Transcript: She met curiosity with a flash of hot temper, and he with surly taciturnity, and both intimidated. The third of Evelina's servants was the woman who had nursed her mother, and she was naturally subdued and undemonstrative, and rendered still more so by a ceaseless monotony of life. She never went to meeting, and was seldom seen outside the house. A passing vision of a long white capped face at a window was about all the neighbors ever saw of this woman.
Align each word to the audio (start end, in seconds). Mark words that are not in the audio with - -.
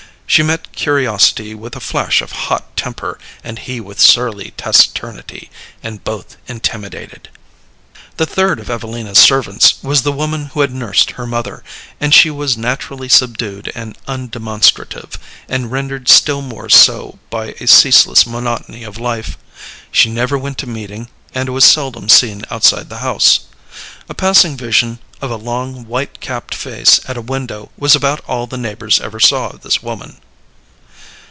She 0.31 0.43
met 0.43 0.71
curiosity 0.71 1.53
with 1.53 1.75
a 1.75 1.81
flash 1.81 2.21
of 2.21 2.31
hot 2.31 2.77
temper, 2.77 3.19
and 3.43 3.59
he 3.59 3.81
with 3.81 3.99
surly 3.99 4.51
taciturnity, 4.55 5.49
and 5.83 6.01
both 6.05 6.37
intimidated. 6.47 7.27
The 8.15 8.25
third 8.25 8.61
of 8.61 8.69
Evelina's 8.69 9.17
servants 9.19 9.83
was 9.83 10.03
the 10.03 10.13
woman 10.13 10.45
who 10.53 10.61
had 10.61 10.71
nursed 10.71 11.11
her 11.11 11.27
mother, 11.27 11.65
and 11.99 12.13
she 12.15 12.29
was 12.29 12.55
naturally 12.55 13.09
subdued 13.09 13.73
and 13.75 13.97
undemonstrative, 14.07 15.17
and 15.49 15.69
rendered 15.69 16.07
still 16.07 16.41
more 16.41 16.69
so 16.69 17.19
by 17.29 17.47
a 17.59 17.67
ceaseless 17.67 18.25
monotony 18.25 18.83
of 18.83 18.97
life. 18.97 19.37
She 19.91 20.09
never 20.09 20.37
went 20.37 20.57
to 20.59 20.65
meeting, 20.69 21.09
and 21.35 21.49
was 21.49 21.65
seldom 21.65 22.07
seen 22.07 22.43
outside 22.49 22.87
the 22.87 22.99
house. 22.99 23.41
A 24.09 24.13
passing 24.13 24.57
vision 24.57 24.99
of 25.21 25.31
a 25.31 25.37
long 25.37 25.85
white 25.85 26.19
capped 26.19 26.53
face 26.53 26.99
at 27.07 27.15
a 27.15 27.21
window 27.21 27.69
was 27.77 27.95
about 27.95 28.19
all 28.27 28.45
the 28.47 28.57
neighbors 28.57 28.99
ever 28.99 29.19
saw 29.19 29.47
of 29.49 29.61
this 29.61 29.81
woman. 29.81 30.17